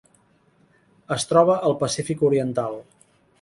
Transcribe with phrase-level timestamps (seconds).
[1.17, 2.81] Es troba al Pacífic oriental.